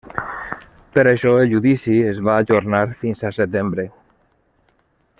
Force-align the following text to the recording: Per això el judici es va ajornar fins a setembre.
Per 0.95 1.03
això 1.11 1.33
el 1.41 1.51
judici 1.51 1.99
es 2.13 2.23
va 2.29 2.39
ajornar 2.45 2.83
fins 3.05 3.23
a 3.31 3.35
setembre. 3.39 3.87